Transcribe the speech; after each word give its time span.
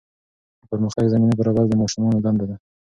د 0.59 0.61
پرمختګ 0.71 1.05
زمینه 1.13 1.33
برابرول 1.39 1.67
د 1.69 1.73
ماشومانو 1.81 2.23
دنده 2.25 2.45
ده. 2.49 2.55